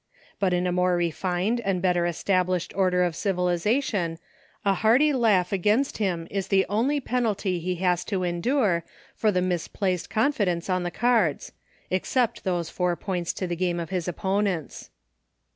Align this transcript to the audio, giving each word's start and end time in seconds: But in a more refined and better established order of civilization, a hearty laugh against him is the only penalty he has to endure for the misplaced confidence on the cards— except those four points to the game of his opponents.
But 0.39 0.51
in 0.51 0.65
a 0.65 0.71
more 0.71 0.95
refined 0.97 1.59
and 1.59 1.79
better 1.79 2.07
established 2.07 2.73
order 2.75 3.03
of 3.03 3.15
civilization, 3.15 4.17
a 4.65 4.73
hearty 4.73 5.13
laugh 5.13 5.51
against 5.53 5.99
him 5.99 6.27
is 6.31 6.47
the 6.47 6.65
only 6.67 6.99
penalty 6.99 7.59
he 7.59 7.75
has 7.75 8.03
to 8.05 8.23
endure 8.23 8.83
for 9.15 9.31
the 9.31 9.43
misplaced 9.43 10.09
confidence 10.09 10.71
on 10.71 10.81
the 10.81 10.89
cards— 10.89 11.51
except 11.91 12.43
those 12.45 12.71
four 12.71 12.95
points 12.95 13.31
to 13.33 13.45
the 13.45 13.55
game 13.55 13.79
of 13.79 13.91
his 13.91 14.07
opponents. 14.07 14.89